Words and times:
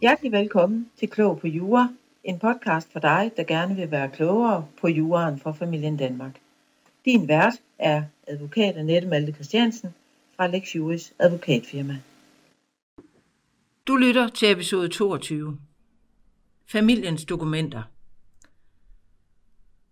Hjertelig 0.00 0.32
velkommen 0.32 0.90
til 0.98 1.08
Klog 1.08 1.40
på 1.40 1.46
Jura, 1.46 1.88
en 2.24 2.38
podcast 2.38 2.92
for 2.92 3.00
dig, 3.00 3.30
der 3.36 3.44
gerne 3.44 3.76
vil 3.76 3.90
være 3.90 4.10
klogere 4.10 4.66
på 4.80 4.88
juraen 4.88 5.38
for 5.38 5.52
familien 5.52 5.96
Danmark. 5.96 6.40
Din 7.04 7.28
vært 7.28 7.54
er 7.78 8.02
advokat 8.26 8.76
Annette 8.76 9.08
Malte 9.08 9.32
Christiansen 9.32 9.94
fra 10.36 10.46
Lex 10.46 10.74
Juris 10.74 11.12
advokatfirma. 11.18 11.96
Du 13.86 13.96
lytter 13.96 14.28
til 14.28 14.50
episode 14.50 14.88
22. 14.88 15.58
Familiens 16.66 17.24
dokumenter. 17.24 17.82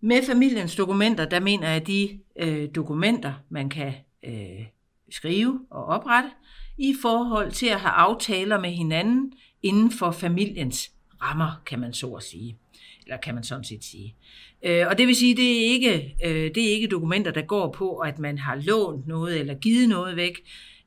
Med 0.00 0.22
familiens 0.22 0.76
dokumenter, 0.76 1.24
der 1.24 1.40
mener 1.40 1.68
jeg 1.68 1.86
de 1.86 2.18
øh, 2.36 2.68
dokumenter, 2.74 3.32
man 3.48 3.68
kan 3.68 3.94
øh, 4.22 4.66
skrive 5.10 5.66
og 5.70 5.84
oprette, 5.84 6.30
i 6.78 6.94
forhold 7.02 7.52
til 7.52 7.66
at 7.66 7.80
have 7.80 7.92
aftaler 7.92 8.60
med 8.60 8.70
hinanden 8.70 9.32
inden 9.62 9.90
for 9.90 10.10
familiens 10.10 10.92
rammer, 11.22 11.62
kan 11.66 11.80
man 11.80 11.92
så 11.92 12.06
at 12.06 12.22
sige. 12.22 12.56
Eller 13.04 13.16
kan 13.16 13.34
man 13.34 13.44
sådan 13.44 13.64
set 13.64 13.84
sige. 13.84 14.14
Øh, 14.62 14.86
og 14.88 14.98
det 14.98 15.06
vil 15.06 15.16
sige, 15.16 15.36
det 15.36 15.52
er 15.52 15.70
ikke, 15.72 16.16
øh, 16.24 16.54
det 16.54 16.68
er 16.68 16.72
ikke 16.72 16.86
dokumenter, 16.88 17.30
der 17.30 17.42
går 17.42 17.72
på, 17.72 17.96
at 17.96 18.18
man 18.18 18.38
har 18.38 18.54
lånt 18.54 19.06
noget 19.06 19.40
eller 19.40 19.54
givet 19.54 19.88
noget 19.88 20.16
væk. 20.16 20.40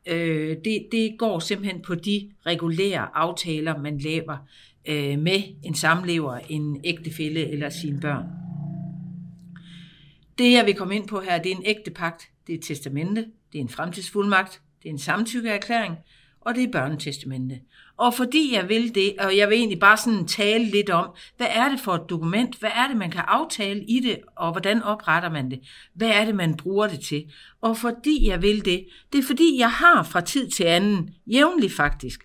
Øh, 0.05 0.57
det, 0.65 0.87
det 0.91 1.15
går 1.17 1.39
simpelthen 1.39 1.81
på 1.81 1.95
de 1.95 2.31
regulære 2.45 3.07
aftaler, 3.13 3.77
man 3.77 3.97
laver 3.97 4.37
øh, 4.85 5.19
med 5.19 5.43
en 5.63 5.75
samlever, 5.75 6.39
en 6.49 6.81
ægtefælle 6.83 7.49
eller 7.49 7.69
sine 7.69 7.99
børn. 7.99 8.25
Det, 10.37 10.51
jeg 10.51 10.65
vil 10.65 10.75
komme 10.75 10.95
ind 10.95 11.07
på 11.07 11.19
her, 11.19 11.41
det 11.41 11.51
er 11.51 11.55
en 11.55 11.65
ægte 11.65 11.91
pagt, 11.91 12.29
det 12.47 12.53
er 12.53 12.57
et 12.57 12.63
testamente, 12.63 13.25
det 13.53 13.59
er 13.59 13.63
en 13.63 13.69
fremtidsfuldmagt, 13.69 14.61
det 14.83 14.89
er 14.89 14.93
en 14.93 14.99
samtykkeerklæring, 14.99 15.95
og 16.49 16.55
det 16.55 16.63
er 16.63 16.71
børnetestamente. 16.71 17.59
Og 17.97 18.13
fordi 18.13 18.53
jeg 18.53 18.69
vil 18.69 18.95
det, 18.95 19.13
og 19.19 19.37
jeg 19.37 19.49
vil 19.49 19.57
egentlig 19.57 19.79
bare 19.79 19.97
sådan 19.97 20.27
tale 20.27 20.65
lidt 20.65 20.89
om, 20.89 21.09
hvad 21.37 21.47
er 21.49 21.69
det 21.69 21.79
for 21.79 21.93
et 21.95 22.09
dokument, 22.09 22.55
hvad 22.59 22.69
er 22.75 22.87
det, 22.87 22.97
man 22.97 23.11
kan 23.11 23.23
aftale 23.27 23.83
i 23.83 23.99
det, 23.99 24.19
og 24.35 24.51
hvordan 24.51 24.83
opretter 24.83 25.29
man 25.29 25.51
det, 25.51 25.59
hvad 25.93 26.09
er 26.09 26.25
det, 26.25 26.35
man 26.35 26.57
bruger 26.57 26.87
det 26.87 26.99
til. 26.99 27.23
Og 27.61 27.77
fordi 27.77 28.27
jeg 28.27 28.41
vil 28.41 28.65
det, 28.65 28.85
det 29.13 29.19
er 29.19 29.23
fordi, 29.23 29.57
jeg 29.59 29.71
har 29.71 30.03
fra 30.03 30.21
tid 30.21 30.49
til 30.49 30.63
anden, 30.63 31.09
jævnligt 31.27 31.73
faktisk, 31.73 32.19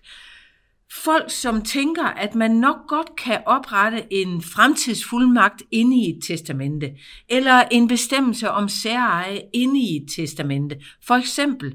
folk, 1.03 1.31
som 1.31 1.61
tænker, 1.61 2.05
at 2.05 2.35
man 2.35 2.51
nok 2.51 2.87
godt 2.87 3.15
kan 3.17 3.41
oprette 3.45 4.13
en 4.13 4.41
fremtidsfuldmagt 4.41 5.63
inde 5.71 5.97
i 5.97 6.09
et 6.09 6.23
testamente, 6.27 6.91
eller 7.29 7.63
en 7.71 7.87
bestemmelse 7.87 8.51
om 8.51 8.69
særeje 8.69 9.41
inde 9.53 9.79
i 9.79 9.95
et 9.95 10.09
testamente. 10.15 10.75
For 11.07 11.15
eksempel, 11.15 11.73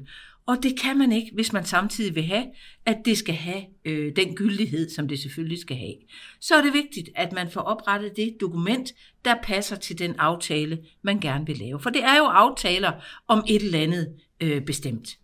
og 0.51 0.63
det 0.63 0.79
kan 0.79 0.97
man 0.97 1.11
ikke, 1.11 1.31
hvis 1.33 1.53
man 1.53 1.65
samtidig 1.65 2.15
vil 2.15 2.23
have, 2.23 2.45
at 2.85 2.97
det 3.05 3.17
skal 3.17 3.35
have 3.35 3.63
øh, 3.85 4.15
den 4.15 4.35
gyldighed, 4.35 4.89
som 4.89 5.07
det 5.07 5.19
selvfølgelig 5.19 5.59
skal 5.59 5.77
have. 5.77 5.95
Så 6.39 6.55
er 6.55 6.61
det 6.61 6.73
vigtigt, 6.73 7.09
at 7.15 7.31
man 7.31 7.49
får 7.51 7.61
oprettet 7.61 8.15
det 8.15 8.37
dokument, 8.41 8.93
der 9.25 9.35
passer 9.43 9.75
til 9.75 9.99
den 9.99 10.15
aftale, 10.15 10.79
man 11.01 11.19
gerne 11.19 11.45
vil 11.45 11.57
lave. 11.57 11.79
For 11.79 11.89
det 11.89 12.03
er 12.03 12.17
jo 12.17 12.23
aftaler 12.23 12.91
om 13.27 13.43
et 13.47 13.61
eller 13.61 13.79
andet 13.79 14.15
øh, 14.41 14.61
bestemt. 14.61 15.17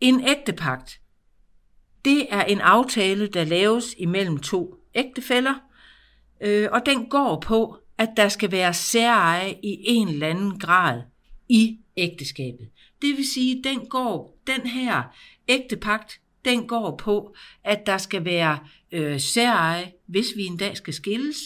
En 0.00 0.28
ægtepagt, 0.28 1.00
det 2.04 2.26
er 2.30 2.44
en 2.44 2.60
aftale, 2.60 3.26
der 3.26 3.44
laves 3.44 3.94
imellem 3.98 4.38
to 4.38 4.74
ægtefæller, 4.94 5.54
øh, 6.40 6.68
og 6.72 6.86
den 6.86 7.06
går 7.06 7.40
på, 7.40 7.76
at 7.98 8.08
der 8.16 8.28
skal 8.28 8.52
være 8.52 8.74
særeje 8.74 9.50
i 9.62 9.76
en 9.84 10.08
eller 10.08 10.28
anden 10.28 10.58
grad 10.58 11.02
i 11.48 11.78
ægteskabet. 11.96 12.68
Det 13.02 13.16
vil 13.16 13.28
sige, 13.28 13.62
den 13.64 13.86
går, 13.86 14.38
den 14.46 14.66
her 14.66 15.02
ægtepagt, 15.48 16.20
den 16.44 16.66
går 16.66 16.96
på, 16.96 17.34
at 17.64 17.86
der 17.86 17.98
skal 17.98 18.24
være 18.24 18.58
øh, 18.92 19.20
særeje, 19.20 19.92
hvis 20.06 20.26
vi 20.36 20.44
en 20.46 20.56
dag 20.56 20.76
skal 20.76 20.94
skilles, 20.94 21.36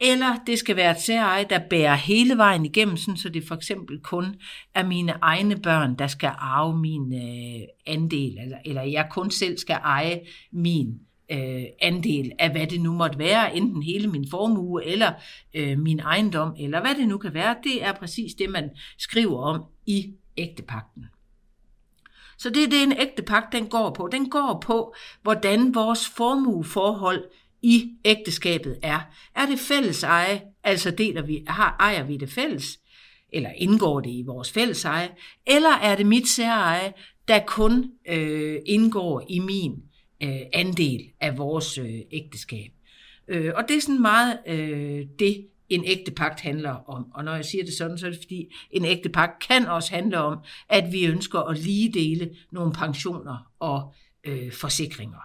eller 0.00 0.36
det 0.46 0.58
skal 0.58 0.76
være 0.76 0.90
et 0.90 1.00
særeje, 1.00 1.46
der 1.50 1.60
bærer 1.70 1.94
hele 1.94 2.36
vejen 2.36 2.64
igennem, 2.64 2.96
sådan, 2.96 3.16
så 3.16 3.28
det 3.28 3.44
for 3.48 3.54
eksempel 3.54 3.98
kun 3.98 4.34
er 4.74 4.86
mine 4.86 5.12
egne 5.22 5.56
børn, 5.56 5.94
der 5.98 6.06
skal 6.06 6.30
arve 6.38 6.78
min 6.78 7.14
øh, 7.14 7.66
andel, 7.86 8.38
eller, 8.38 8.58
eller 8.64 8.82
jeg 8.82 9.08
kun 9.10 9.30
selv 9.30 9.58
skal 9.58 9.78
eje 9.84 10.20
min 10.52 11.00
øh, 11.30 11.64
andel 11.80 12.32
af, 12.38 12.50
hvad 12.50 12.66
det 12.66 12.80
nu 12.80 12.92
måtte 12.92 13.18
være, 13.18 13.56
enten 13.56 13.82
hele 13.82 14.08
min 14.08 14.26
formue, 14.30 14.84
eller 14.84 15.12
øh, 15.54 15.78
min 15.78 16.00
ejendom, 16.00 16.54
eller 16.58 16.80
hvad 16.80 16.94
det 16.94 17.08
nu 17.08 17.18
kan 17.18 17.34
være. 17.34 17.56
Det 17.64 17.84
er 17.84 17.92
præcis 17.92 18.34
det, 18.34 18.50
man 18.50 18.70
skriver 18.98 19.38
om 19.42 19.64
i 19.86 20.12
ægtepakten. 20.36 21.06
Så 22.38 22.50
det 22.50 22.62
er 22.62 22.68
det, 22.68 22.82
en 22.82 22.92
ægtepagt 22.92 23.52
den 23.52 23.66
går 23.66 23.90
på. 23.90 24.08
Den 24.12 24.30
går 24.30 24.58
på, 24.66 24.94
hvordan 25.22 25.74
vores 25.74 26.08
formueforhold 26.08 27.24
i 27.62 27.90
ægteskabet 28.04 28.78
er. 28.82 29.00
Er 29.36 29.46
det 29.46 29.58
fælles 29.58 30.02
eje, 30.02 30.42
altså 30.64 30.90
deler 30.90 31.22
vi, 31.22 31.44
har, 31.46 31.76
ejer 31.80 32.04
vi 32.04 32.16
det 32.16 32.30
fælles, 32.30 32.78
eller 33.32 33.50
indgår 33.56 34.00
det 34.00 34.10
i 34.10 34.22
vores 34.26 34.52
fælles 34.52 34.84
eje, 34.84 35.08
eller 35.46 35.70
er 35.70 35.96
det 35.96 36.06
mit 36.06 36.28
særeje, 36.28 36.92
der 37.28 37.40
kun 37.46 37.90
øh, 38.08 38.58
indgår 38.66 39.26
i 39.28 39.38
min 39.38 39.72
øh, 40.22 40.40
andel 40.52 41.10
af 41.20 41.38
vores 41.38 41.78
øh, 41.78 42.00
ægteskab. 42.10 42.72
Øh, 43.28 43.52
og 43.56 43.64
det 43.68 43.76
er 43.76 43.80
sådan 43.80 44.02
meget 44.02 44.38
øh, 44.46 45.06
det, 45.18 45.46
en 45.74 45.84
ægte 45.84 46.10
pagt 46.10 46.40
handler 46.40 46.70
om. 46.70 47.06
Og 47.14 47.24
når 47.24 47.34
jeg 47.34 47.44
siger 47.44 47.64
det 47.64 47.74
sådan, 47.74 47.98
så 47.98 48.06
er 48.06 48.10
det 48.10 48.20
fordi, 48.22 48.54
en 48.70 48.84
ægte 48.84 49.08
pagt 49.08 49.42
kan 49.48 49.66
også 49.66 49.94
handle 49.94 50.18
om, 50.18 50.38
at 50.68 50.92
vi 50.92 51.06
ønsker 51.06 51.38
at 51.38 51.58
lige 51.58 51.92
dele 51.92 52.30
nogle 52.50 52.72
pensioner 52.72 53.52
og 53.60 53.94
øh, 54.24 54.52
forsikringer. 54.52 55.18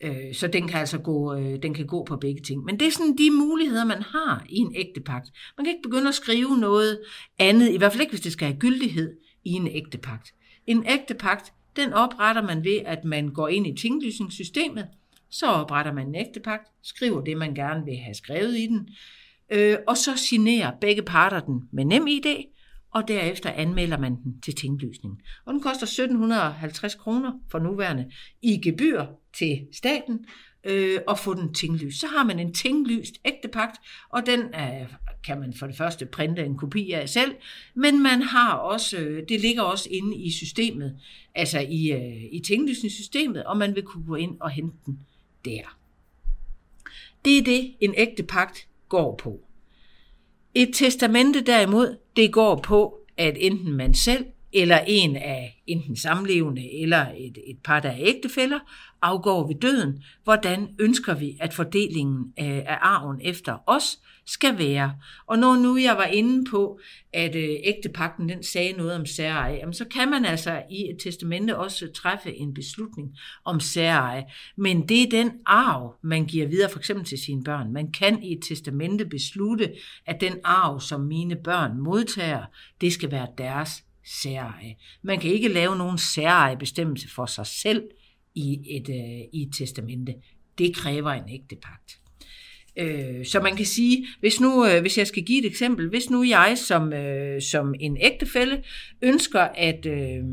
Øh, 0.00 0.34
så 0.34 0.46
den 0.46 0.68
kan 0.68 0.80
altså 0.80 0.98
gå, 0.98 1.34
øh, 1.34 1.62
den 1.62 1.74
kan 1.74 1.86
gå 1.86 2.04
på 2.04 2.16
begge 2.16 2.42
ting. 2.42 2.64
Men 2.64 2.80
det 2.80 2.86
er 2.86 2.90
sådan 2.90 3.18
de 3.18 3.30
muligheder, 3.30 3.84
man 3.84 4.02
har 4.02 4.46
i 4.48 4.56
en 4.56 4.74
ægte 4.76 5.00
pagt. 5.00 5.30
Man 5.56 5.64
kan 5.64 5.74
ikke 5.74 5.88
begynde 5.88 6.08
at 6.08 6.14
skrive 6.14 6.58
noget 6.58 7.00
andet, 7.38 7.72
i 7.72 7.76
hvert 7.76 7.92
fald 7.92 8.00
ikke, 8.00 8.12
hvis 8.12 8.20
det 8.20 8.32
skal 8.32 8.48
have 8.48 8.58
gyldighed 8.58 9.16
i 9.44 9.50
en 9.50 9.68
ægte 9.68 9.98
pagt. 9.98 10.34
En 10.66 10.86
ægte 10.86 11.14
pagt, 11.14 11.52
den 11.76 11.92
opretter 11.92 12.42
man 12.42 12.64
ved, 12.64 12.80
at 12.84 13.04
man 13.04 13.28
går 13.28 13.48
ind 13.48 13.66
i 13.66 13.76
tinglysningssystemet, 13.76 14.88
så 15.30 15.46
opretter 15.46 15.92
man 15.92 16.08
en 16.08 16.14
ægte 16.14 16.40
pagt, 16.40 16.68
skriver 16.82 17.20
det, 17.20 17.36
man 17.36 17.54
gerne 17.54 17.84
vil 17.84 17.96
have 17.96 18.14
skrevet 18.14 18.58
i 18.58 18.66
den, 18.66 18.88
øh, 19.52 19.76
og 19.86 19.96
så 19.96 20.16
signerer 20.16 20.72
begge 20.80 21.02
parter 21.02 21.40
den 21.40 21.68
med 21.72 21.84
nem 21.84 22.06
ID, 22.06 22.26
og 22.90 23.08
derefter 23.08 23.50
anmelder 23.50 23.98
man 23.98 24.16
den 24.22 24.40
til 24.40 24.54
tinglysning. 24.54 25.22
Og 25.44 25.52
den 25.52 25.62
koster 25.62 25.86
1750 25.86 26.94
kroner 26.94 27.32
for 27.50 27.58
nuværende 27.58 28.10
i 28.42 28.60
gebyr 28.60 29.06
til 29.38 29.66
staten, 29.72 30.26
øh, 30.64 31.00
og 31.06 31.18
få 31.18 31.34
den 31.34 31.54
tinglyst. 31.54 32.00
Så 32.00 32.06
har 32.06 32.24
man 32.24 32.38
en 32.38 32.54
tinglyst 32.54 33.14
ægtepagt, 33.24 33.80
og 34.08 34.26
den 34.26 34.40
øh, 34.40 34.94
kan 35.24 35.40
man 35.40 35.54
for 35.54 35.66
det 35.66 35.76
første 35.76 36.06
printe 36.06 36.44
en 36.44 36.56
kopi 36.56 36.92
af 36.92 37.08
selv, 37.08 37.34
men 37.74 38.02
man 38.02 38.22
har 38.22 38.52
også, 38.52 38.98
øh, 38.98 39.22
det 39.28 39.40
ligger 39.40 39.62
også 39.62 39.88
inde 39.90 40.16
i 40.16 40.30
systemet, 40.30 40.98
altså 41.34 41.60
i, 41.60 41.92
øh, 41.92 42.22
i 42.32 42.42
tinglysningssystemet, 42.46 43.44
og 43.44 43.56
man 43.56 43.74
vil 43.74 43.82
kunne 43.82 44.06
gå 44.06 44.14
ind 44.14 44.40
og 44.40 44.50
hente 44.50 44.76
den 44.86 45.00
der. 45.44 45.78
Det 47.24 47.38
er 47.38 47.42
det, 47.42 47.74
en 47.80 47.94
ægtepagt 47.96 48.68
går 48.92 49.16
på. 49.16 49.40
Et 50.54 50.70
testamente 50.74 51.40
derimod, 51.40 51.96
det 52.16 52.32
går 52.32 52.56
på, 52.56 52.98
at 53.16 53.36
enten 53.40 53.72
man 53.72 53.94
selv 53.94 54.26
eller 54.52 54.80
en 54.86 55.16
af 55.16 55.62
enten 55.66 55.96
samlevende 55.96 56.82
eller 56.82 57.06
et, 57.18 57.38
et 57.46 57.58
par, 57.64 57.80
der 57.80 57.88
er 57.88 57.98
ægtefælder, 57.98 58.58
afgår 59.02 59.46
ved 59.46 59.54
døden, 59.54 60.02
hvordan 60.24 60.68
ønsker 60.78 61.14
vi, 61.14 61.36
at 61.40 61.54
fordelingen 61.54 62.32
øh, 62.38 62.46
af 62.46 62.78
arven 62.80 63.20
efter 63.22 63.58
os 63.66 63.98
skal 64.26 64.58
være. 64.58 64.94
Og 65.26 65.38
når 65.38 65.56
nu 65.56 65.76
jeg 65.76 65.96
var 65.96 66.04
inde 66.04 66.50
på, 66.50 66.80
at 67.12 67.34
øh, 67.34 67.48
ægtepakten 67.64 68.28
den 68.28 68.42
sagde 68.42 68.72
noget 68.72 68.94
om 68.94 69.06
særeje, 69.06 69.54
jamen 69.54 69.74
så 69.74 69.84
kan 69.84 70.10
man 70.10 70.24
altså 70.24 70.62
i 70.70 70.90
et 70.90 70.96
testamente 71.02 71.56
også 71.56 71.92
træffe 71.92 72.34
en 72.34 72.54
beslutning 72.54 73.18
om 73.44 73.60
særeje. 73.60 74.24
Men 74.56 74.88
det 74.88 75.02
er 75.02 75.10
den 75.10 75.30
arv, 75.46 75.94
man 76.02 76.26
giver 76.26 76.46
videre 76.46 76.70
for 76.70 76.78
eksempel 76.78 77.06
til 77.06 77.18
sine 77.18 77.44
børn. 77.44 77.72
Man 77.72 77.92
kan 77.92 78.22
i 78.22 78.32
et 78.32 78.42
testamente 78.48 79.04
beslutte, 79.04 79.72
at 80.06 80.20
den 80.20 80.34
arv, 80.44 80.80
som 80.80 81.00
mine 81.00 81.36
børn 81.36 81.78
modtager, 81.78 82.44
det 82.80 82.92
skal 82.92 83.10
være 83.10 83.26
deres 83.38 83.84
særeje. 84.04 84.76
Man 85.02 85.20
kan 85.20 85.30
ikke 85.30 85.48
lave 85.48 85.76
nogen 85.76 85.98
særeje 85.98 86.56
bestemmelse 86.56 87.10
for 87.10 87.26
sig 87.26 87.46
selv 87.46 87.82
i 88.34 88.76
et, 88.76 88.88
øh, 88.88 89.28
i 89.32 89.42
et 89.42 89.54
testamente. 89.54 90.14
Det 90.58 90.76
kræver 90.76 91.10
en 91.10 91.28
ægte 91.28 91.56
pagt. 91.56 91.98
Øh, 92.76 93.26
så 93.26 93.40
man 93.40 93.56
kan 93.56 93.66
sige, 93.66 94.06
hvis 94.20 94.40
nu, 94.40 94.66
øh, 94.66 94.80
hvis 94.80 94.98
jeg 94.98 95.06
skal 95.06 95.22
give 95.22 95.38
et 95.38 95.46
eksempel, 95.46 95.88
hvis 95.88 96.10
nu 96.10 96.22
jeg 96.22 96.58
som, 96.58 96.92
øh, 96.92 97.42
som 97.42 97.74
en 97.80 97.96
ægtefælle 98.00 98.64
ønsker, 99.02 99.40
at, 99.40 99.86
øh, 99.86 100.24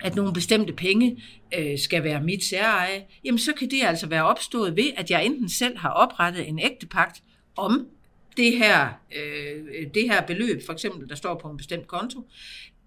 at 0.00 0.16
nogle 0.16 0.32
bestemte 0.32 0.72
penge 0.72 1.22
øh, 1.58 1.78
skal 1.78 2.04
være 2.04 2.22
mit 2.22 2.44
særeje, 2.44 3.04
jamen 3.24 3.38
så 3.38 3.52
kan 3.52 3.70
det 3.70 3.82
altså 3.82 4.06
være 4.06 4.24
opstået 4.24 4.76
ved, 4.76 4.90
at 4.96 5.10
jeg 5.10 5.26
enten 5.26 5.48
selv 5.48 5.78
har 5.78 5.90
oprettet 5.90 6.48
en 6.48 6.58
ægtepagt 6.58 7.22
om 7.56 7.86
det 8.36 8.58
her, 8.58 8.88
øh, 9.16 9.86
det 9.94 10.02
her 10.10 10.26
beløb, 10.26 10.62
for 10.66 10.72
eksempel, 10.72 11.08
der 11.08 11.14
står 11.14 11.38
på 11.38 11.48
en 11.48 11.56
bestemt 11.56 11.86
konto, 11.86 12.28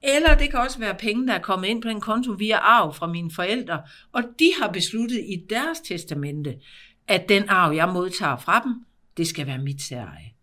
Eller 0.03 0.37
det 0.37 0.51
kan 0.51 0.59
også 0.59 0.79
være 0.79 0.95
penge, 0.95 1.27
der 1.27 1.33
er 1.33 1.41
kommet 1.41 1.67
ind 1.67 1.81
på 1.81 1.89
en 1.89 2.01
konto 2.01 2.31
via 2.31 2.57
arv 2.57 2.93
fra 2.93 3.07
mine 3.07 3.31
forældre, 3.31 3.81
og 4.11 4.23
de 4.39 4.51
har 4.61 4.71
besluttet 4.71 5.17
i 5.17 5.45
deres 5.49 5.79
testamente, 5.79 6.55
at 7.07 7.29
den 7.29 7.49
arv, 7.49 7.75
jeg 7.75 7.89
modtager 7.89 8.37
fra 8.37 8.61
dem, 8.63 8.73
det 9.17 9.27
skal 9.27 9.47
være 9.47 9.57
mit 9.57 9.81
særeje. 9.81 10.35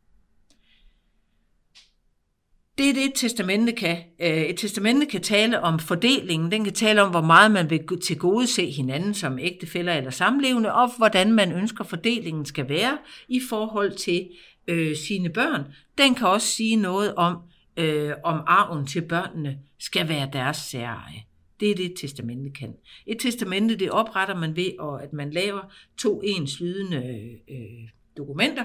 Det 2.78 2.90
er 2.90 2.94
det, 2.94 3.05
et 3.05 3.12
testamente 3.14 3.72
kan. 3.72 3.98
Øh, 4.20 4.43
et 4.43 4.56
testamente 4.58 5.06
kan 5.06 5.22
tale 5.22 5.60
om 5.60 5.78
fordelingen. 5.78 6.52
Den 6.52 6.64
kan 6.64 6.72
tale 6.72 7.02
om, 7.02 7.10
hvor 7.10 7.20
meget 7.20 7.50
man 7.50 7.70
vil 7.70 8.00
til 8.05 8.19
gode 8.19 8.46
se 8.46 8.70
hinanden 8.70 9.14
som 9.14 9.38
ægtefæller 9.38 9.93
eller 9.93 10.10
samlevende, 10.10 10.72
og 10.72 10.96
hvordan 10.96 11.32
man 11.32 11.52
ønsker 11.52 11.84
fordelingen 11.84 12.46
skal 12.46 12.69
være 12.69 12.98
i 13.28 13.40
forhold 13.48 13.93
til 13.93 14.28
øh, 14.68 14.96
sine 14.96 15.30
børn. 15.30 15.64
Den 15.98 16.14
kan 16.14 16.26
også 16.26 16.46
sige 16.46 16.76
noget 16.76 17.14
om, 17.14 17.36
øh, 17.76 18.12
om 18.24 18.40
arven 18.46 18.86
til 18.86 19.02
børnene 19.02 19.58
skal 19.78 20.08
være 20.08 20.30
deres 20.32 20.56
særeje. 20.56 21.22
Det 21.60 21.70
er 21.70 21.74
det, 21.74 21.84
et 21.86 21.94
testamente 21.96 22.50
kan. 22.50 22.74
Et 23.06 23.16
testamente, 23.20 23.76
det 23.76 23.90
opretter 23.90 24.36
man 24.36 24.56
ved, 24.56 25.00
at 25.02 25.12
man 25.12 25.30
laver 25.30 25.72
to 25.98 26.20
enslydende 26.24 27.38
øh, 27.50 27.88
dokumenter. 28.16 28.64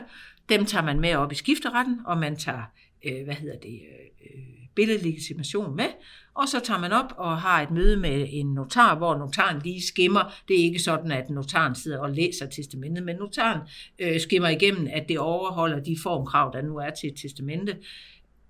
Dem 0.49 0.65
tager 0.65 0.85
man 0.85 0.99
med 0.99 1.15
op 1.15 1.31
i 1.31 1.35
skifteretten, 1.35 1.99
og 2.05 2.17
man 2.17 2.35
tager 2.35 2.63
øh, 3.05 3.23
hvad 3.23 3.35
hedder 3.35 3.59
det, 3.59 3.73
øh, 3.73 4.35
øh 4.35 4.66
billedlegitimation 4.77 5.75
med, 5.75 5.87
og 6.33 6.47
så 6.47 6.59
tager 6.59 6.79
man 6.79 6.91
op 6.91 7.13
og 7.17 7.41
har 7.41 7.61
et 7.61 7.71
møde 7.71 7.97
med 7.97 8.27
en 8.29 8.53
notar, 8.53 8.97
hvor 8.97 9.17
notaren 9.17 9.61
lige 9.63 9.87
skimmer. 9.87 10.33
Det 10.47 10.59
er 10.59 10.63
ikke 10.63 10.79
sådan, 10.79 11.11
at 11.11 11.29
notaren 11.29 11.75
sidder 11.75 11.99
og 11.99 12.11
læser 12.11 12.45
testamentet, 12.45 13.03
men 13.03 13.15
notaren 13.15 13.61
øh, 13.99 14.19
skimmer 14.19 14.49
igennem, 14.49 14.87
at 14.91 15.09
det 15.09 15.19
overholder 15.19 15.79
de 15.79 15.97
formkrav, 16.03 16.51
der 16.53 16.61
nu 16.61 16.77
er 16.77 16.89
til 16.89 17.09
et 17.09 17.15
testamente. 17.21 17.77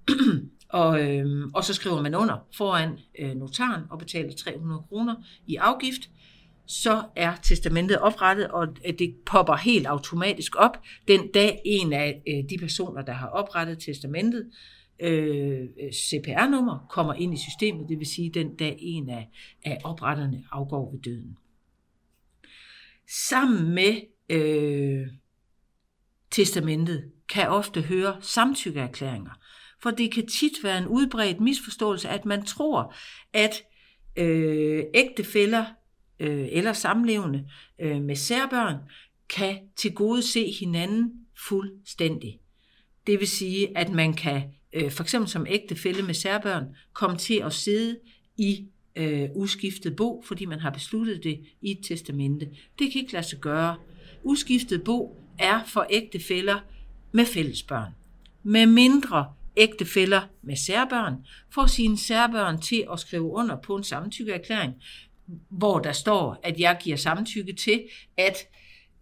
og, 0.69 1.01
øh, 1.01 1.47
og 1.53 1.63
så 1.63 1.73
skriver 1.73 2.01
man 2.01 2.15
under 2.15 2.45
foran 2.57 2.99
øh, 3.19 3.35
notaren 3.35 3.83
og 3.89 3.99
betaler 3.99 4.33
300 4.33 4.81
kroner 4.89 5.15
i 5.47 5.55
afgift 5.55 6.09
så 6.67 7.03
er 7.15 7.35
testamentet 7.43 7.99
oprettet, 7.99 8.47
og 8.47 8.67
øh, 8.85 8.93
det 8.99 9.15
popper 9.25 9.55
helt 9.55 9.87
automatisk 9.87 10.55
op 10.55 10.77
den 11.07 11.31
dag 11.33 11.61
en 11.65 11.93
af 11.93 12.21
øh, 12.27 12.49
de 12.49 12.57
personer, 12.57 13.01
der 13.01 13.13
har 13.13 13.27
oprettet 13.27 13.79
testamentet, 13.79 14.47
øh, 14.99 15.67
CPR-nummer, 15.93 16.87
kommer 16.89 17.13
ind 17.13 17.33
i 17.33 17.37
systemet, 17.37 17.89
det 17.89 17.99
vil 17.99 18.07
sige 18.07 18.29
den 18.29 18.55
dag 18.55 18.77
en 18.79 19.09
af, 19.09 19.29
af 19.65 19.77
opretterne 19.83 20.43
afgår 20.51 20.91
ved 20.91 20.99
døden. 20.99 21.37
Sammen 23.27 23.73
med 23.75 24.01
øh, 24.29 25.07
testamentet 26.31 27.11
kan 27.29 27.49
ofte 27.49 27.81
høre 27.81 28.17
samtykkeerklæringer, 28.21 29.31
for 29.81 29.91
det 29.91 30.11
kan 30.11 30.27
tit 30.27 30.63
være 30.63 30.77
en 30.77 30.87
udbredt 30.87 31.41
misforståelse, 31.41 32.09
at 32.09 32.25
man 32.25 32.45
tror, 32.45 32.93
at 33.33 33.63
øh, 34.17 34.83
ægtefæller 34.93 35.65
øh, 36.19 36.47
eller 36.51 36.73
samlevende 36.73 37.49
øh, 37.81 38.01
med 38.01 38.15
særbørn 38.15 38.75
kan 39.29 39.59
til 39.75 39.93
gode 39.93 40.21
se 40.21 40.51
hinanden 40.59 41.11
fuldstændig. 41.47 42.39
Det 43.07 43.19
vil 43.19 43.27
sige, 43.27 43.77
at 43.77 43.89
man 43.89 44.13
kan 44.13 44.43
øh, 44.77 44.91
for 44.91 45.03
eksempel 45.03 45.29
som 45.29 45.45
ægtefælle 45.49 46.01
med 46.01 46.13
særbørn 46.13 46.65
komme 46.93 47.17
til 47.17 47.41
at 47.45 47.53
sidde 47.53 47.97
i 48.37 48.65
øh, 48.95 49.29
uskiftet 49.35 49.95
bo, 49.95 50.23
fordi 50.27 50.45
man 50.45 50.59
har 50.59 50.69
besluttet 50.69 51.23
det 51.23 51.39
i 51.61 51.71
et 51.71 51.79
testamente. 51.87 52.45
Det 52.79 52.91
kan 52.91 53.01
ikke 53.01 53.13
lade 53.13 53.27
sig 53.27 53.39
gøre. 53.39 53.75
Uskiftet 54.23 54.83
bo 54.83 55.21
er 55.39 55.63
for 55.65 55.87
ægtefæller 55.89 56.59
med 57.11 57.25
fællesbørn. 57.25 57.91
Med 58.43 58.65
mindre 58.65 59.33
ægtefæller 59.57 60.21
med 60.41 60.55
særbørn 60.55 61.15
får 61.53 61.65
sine 61.65 61.97
særbørn 61.97 62.61
til 62.61 62.85
at 62.93 62.99
skrive 62.99 63.31
under 63.31 63.55
på 63.61 63.75
en 63.75 63.83
samtykkeerklæring, 63.83 64.73
hvor 65.49 65.79
der 65.79 65.91
står, 65.91 66.39
at 66.43 66.59
jeg 66.59 66.77
giver 66.83 66.97
samtykke 66.97 67.53
til, 67.53 67.83
at 68.17 68.37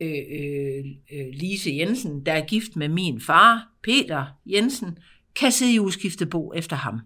øh, 0.01 0.09
øh, 0.09 0.85
øh 1.11 1.25
Lise 1.33 1.71
Jensen, 1.71 2.25
der 2.25 2.33
er 2.33 2.45
gift 2.45 2.75
med 2.75 2.89
min 2.89 3.21
far, 3.21 3.69
Peter 3.83 4.25
Jensen, 4.45 4.97
kan 5.35 5.51
sidde 5.51 5.73
i 5.73 5.79
uskiftebo 5.79 6.53
efter 6.55 6.75
ham. 6.75 6.99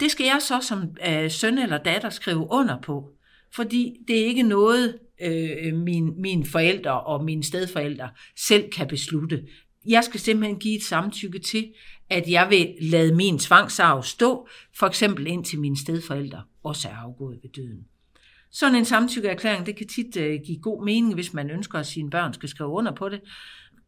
Det 0.00 0.10
skal 0.10 0.24
jeg 0.24 0.38
så 0.40 0.60
som 0.60 0.96
øh, 1.08 1.30
søn 1.30 1.58
eller 1.58 1.78
datter 1.78 2.10
skrive 2.10 2.46
under 2.50 2.80
på, 2.80 3.10
fordi 3.54 3.96
det 4.08 4.20
er 4.20 4.24
ikke 4.26 4.42
noget, 4.42 4.98
øh, 5.22 5.74
min, 5.74 6.20
mine 6.20 6.46
forældre 6.46 7.00
og 7.00 7.24
mine 7.24 7.44
stedforældre 7.44 8.10
selv 8.36 8.70
kan 8.70 8.88
beslutte. 8.88 9.44
Jeg 9.86 10.04
skal 10.04 10.20
simpelthen 10.20 10.58
give 10.58 10.76
et 10.76 10.82
samtykke 10.82 11.38
til, 11.38 11.72
at 12.10 12.28
jeg 12.28 12.50
vil 12.50 12.74
lade 12.80 13.14
min 13.14 13.38
tvangsarv 13.38 14.02
stå, 14.02 14.48
for 14.78 14.86
eksempel 14.86 15.26
indtil 15.26 15.60
mine 15.60 15.78
stedforældre 15.78 16.42
også 16.64 16.88
er 16.88 16.96
afgået 16.96 17.38
ved 17.42 17.50
døden. 17.50 17.86
Sådan 18.50 18.78
en 18.78 18.84
samtykkeerklæring, 18.84 19.66
det 19.66 19.76
kan 19.76 19.88
tit 19.88 20.16
øh, 20.16 20.40
give 20.46 20.58
god 20.58 20.84
mening, 20.84 21.14
hvis 21.14 21.32
man 21.32 21.50
ønsker, 21.50 21.78
at 21.78 21.86
sine 21.86 22.10
børn 22.10 22.34
skal 22.34 22.48
skrive 22.48 22.70
under 22.70 22.94
på 22.94 23.08
det, 23.08 23.20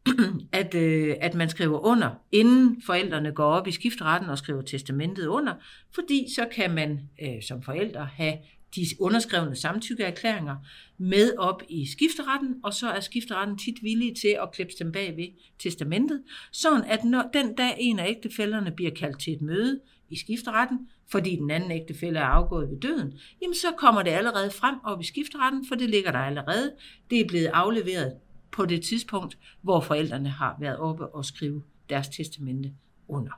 at, 0.52 0.74
øh, 0.74 1.16
at 1.20 1.34
man 1.34 1.48
skriver 1.48 1.78
under, 1.78 2.10
inden 2.32 2.82
forældrene 2.86 3.32
går 3.32 3.44
op 3.44 3.66
i 3.68 3.72
skifteretten 3.72 4.30
og 4.30 4.38
skriver 4.38 4.62
testamentet 4.62 5.26
under, 5.26 5.54
fordi 5.94 6.26
så 6.34 6.46
kan 6.54 6.74
man 6.74 7.00
øh, 7.22 7.42
som 7.42 7.62
forældre 7.62 8.08
have 8.16 8.34
de 8.76 8.86
underskrevne 9.00 9.56
samtykkeerklæringer 9.56 10.56
med 10.98 11.36
op 11.38 11.62
i 11.68 11.86
skifteretten, 11.86 12.54
og 12.64 12.74
så 12.74 12.88
er 12.88 13.00
skifteretten 13.00 13.58
tit 13.58 13.82
villig 13.82 14.16
til 14.16 14.36
at 14.42 14.52
klippe 14.52 14.72
dem 14.78 14.92
bag 14.92 15.16
ved 15.16 15.26
testamentet, 15.58 16.22
sådan 16.52 16.84
at 16.84 17.04
når 17.04 17.30
den 17.32 17.54
dag 17.54 17.76
en 17.78 17.98
af 17.98 18.08
ægtefælderne 18.08 18.72
bliver 18.76 18.90
kaldt 18.90 19.20
til 19.20 19.32
et 19.32 19.42
møde 19.42 19.80
i 20.10 20.16
skifteretten, 20.16 20.78
fordi 21.10 21.36
den 21.36 21.50
anden 21.50 21.70
ægtefælle 21.70 22.18
er 22.18 22.24
afgået 22.24 22.70
ved 22.70 22.80
døden, 22.80 23.18
jamen 23.42 23.54
så 23.54 23.66
kommer 23.78 24.02
det 24.02 24.10
allerede 24.10 24.50
frem 24.50 24.74
op 24.84 25.00
i 25.00 25.04
skifteretten, 25.04 25.66
for 25.68 25.74
det 25.74 25.90
ligger 25.90 26.12
der 26.12 26.18
allerede. 26.18 26.72
Det 27.10 27.20
er 27.20 27.28
blevet 27.28 27.50
afleveret 27.52 28.12
på 28.54 28.66
det 28.66 28.82
tidspunkt, 28.82 29.38
hvor 29.62 29.80
forældrene 29.80 30.28
har 30.28 30.56
været 30.60 30.78
oppe 30.78 31.06
og 31.14 31.24
skrive 31.24 31.62
deres 31.88 32.08
testamente 32.08 32.72
under. 33.08 33.32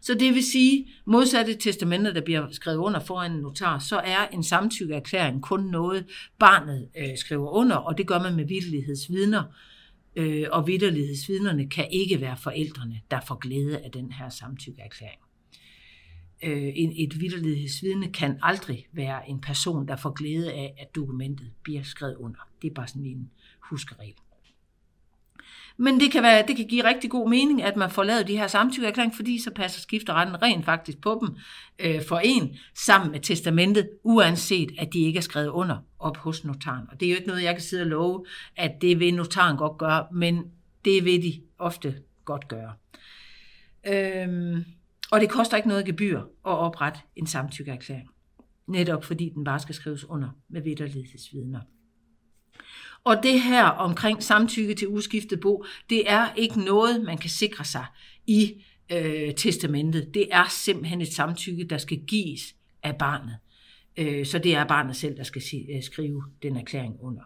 Så 0.00 0.14
det 0.14 0.34
vil 0.34 0.44
sige, 0.44 0.86
modsatte 1.04 1.54
testamenter, 1.54 2.12
der 2.12 2.20
bliver 2.20 2.50
skrevet 2.50 2.76
under 2.76 3.00
foran 3.00 3.32
en 3.32 3.40
notar, 3.40 3.78
så 3.78 3.96
er 3.96 4.26
en 4.26 4.42
samtykkeerklæring 4.42 5.42
kun 5.42 5.64
noget, 5.64 6.06
barnet 6.38 6.88
øh, 6.98 7.18
skriver 7.18 7.50
under, 7.50 7.76
og 7.76 7.98
det 7.98 8.06
gør 8.06 8.22
man 8.22 8.36
med 8.36 8.44
vidtelighedsvidner. 8.44 9.42
Øh, 10.16 10.46
og 10.52 10.66
vidterlighedsvidnerne 10.66 11.68
kan 11.68 11.88
ikke 11.90 12.20
være 12.20 12.36
forældrene, 12.36 13.00
der 13.10 13.20
får 13.28 13.34
glæde 13.34 13.78
af 13.78 13.90
den 13.90 14.12
her 14.12 14.28
samtykkeerklæring 14.28 15.20
øh, 16.42 16.72
en, 16.74 16.92
et 16.96 17.20
vidderlighedsvidne 17.20 18.12
kan 18.12 18.38
aldrig 18.42 18.86
være 18.92 19.28
en 19.28 19.40
person, 19.40 19.88
der 19.88 19.96
får 19.96 20.10
glæde 20.10 20.52
af, 20.52 20.74
at 20.78 20.94
dokumentet 20.94 21.50
bliver 21.62 21.82
skrevet 21.82 22.16
under. 22.16 22.48
Det 22.62 22.70
er 22.70 22.74
bare 22.74 22.88
sådan 22.88 23.06
en 23.06 23.30
huskeregel. 23.70 24.14
Men 25.82 26.00
det 26.00 26.12
kan, 26.12 26.22
være, 26.22 26.44
det 26.48 26.56
kan 26.56 26.66
give 26.66 26.84
rigtig 26.84 27.10
god 27.10 27.30
mening, 27.30 27.62
at 27.62 27.76
man 27.76 27.90
får 27.90 28.02
lavet 28.02 28.28
de 28.28 28.36
her 28.36 28.46
samtykkeerklæringer, 28.46 29.16
fordi 29.16 29.42
så 29.42 29.50
passer 29.50 29.80
skifteretten 29.80 30.42
rent 30.42 30.64
faktisk 30.64 31.00
på 31.00 31.18
dem 31.20 31.36
øh, 31.78 32.04
for 32.08 32.18
en, 32.18 32.56
sammen 32.74 33.10
med 33.10 33.20
testamentet, 33.20 33.88
uanset 34.02 34.70
at 34.78 34.92
de 34.92 34.98
ikke 35.00 35.16
er 35.16 35.22
skrevet 35.22 35.48
under 35.48 35.76
op 35.98 36.16
hos 36.16 36.44
notaren. 36.44 36.86
Og 36.92 37.00
det 37.00 37.06
er 37.06 37.10
jo 37.10 37.16
ikke 37.16 37.28
noget, 37.28 37.42
jeg 37.42 37.54
kan 37.54 37.62
sidde 37.62 37.82
og 37.82 37.86
love, 37.86 38.24
at 38.56 38.72
det 38.80 39.00
vil 39.00 39.14
notaren 39.14 39.56
godt 39.56 39.78
gøre, 39.78 40.06
men 40.12 40.44
det 40.84 41.04
vil 41.04 41.22
de 41.22 41.42
ofte 41.58 41.96
godt 42.24 42.48
gøre. 42.48 42.72
Øhm, 43.86 44.64
og 45.10 45.20
det 45.20 45.30
koster 45.30 45.56
ikke 45.56 45.68
noget 45.68 45.86
gebyr 45.86 46.18
at 46.20 46.26
oprette 46.44 47.00
en 47.16 47.26
samtykkeerklæring. 47.26 48.08
Netop 48.66 49.04
fordi 49.04 49.32
den 49.34 49.44
bare 49.44 49.60
skal 49.60 49.74
skrives 49.74 50.04
under 50.04 50.28
med 50.48 50.62
vidderlighedsvidner. 50.62 51.60
Og 53.04 53.16
det 53.22 53.40
her 53.40 53.64
omkring 53.64 54.22
samtykke 54.22 54.74
til 54.74 54.88
uskiftet 54.88 55.40
bo, 55.40 55.64
det 55.90 56.10
er 56.10 56.34
ikke 56.36 56.60
noget, 56.60 57.02
man 57.02 57.18
kan 57.18 57.30
sikre 57.30 57.64
sig 57.64 57.84
i 58.26 58.62
øh, 58.92 59.34
testamentet. 59.34 60.14
Det 60.14 60.28
er 60.30 60.44
simpelthen 60.50 61.00
et 61.00 61.12
samtykke, 61.12 61.64
der 61.64 61.78
skal 61.78 61.98
gives 62.06 62.54
af 62.82 62.96
barnet. 62.98 63.36
Øh, 63.96 64.26
så 64.26 64.38
det 64.38 64.54
er 64.54 64.64
barnet 64.64 64.96
selv, 64.96 65.16
der 65.16 65.22
skal 65.22 65.42
øh, 65.74 65.82
skrive 65.82 66.24
den 66.42 66.56
erklæring 66.56 66.96
under. 67.00 67.22